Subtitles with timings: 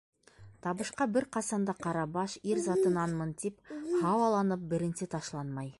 [0.67, 5.69] Табышҡа бер ҡасан да Ҡарабаш, ир затынанмын тип һауаланып, беренсе ташланмай...